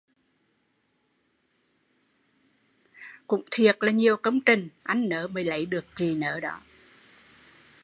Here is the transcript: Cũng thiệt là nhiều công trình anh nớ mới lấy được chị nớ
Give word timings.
Cũng 3.27 3.41
thiệt 3.51 3.77
là 3.79 3.91
nhiều 3.91 4.17
công 4.17 4.41
trình 4.41 4.69
anh 4.83 5.09
nớ 5.09 5.27
mới 5.27 5.43
lấy 5.43 5.65
được 5.65 5.85
chị 5.95 6.15
nớ 6.15 6.39